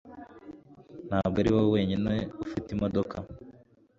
[1.07, 2.13] Ntabwo ari wowe wenyine
[2.43, 3.15] ufite imodoka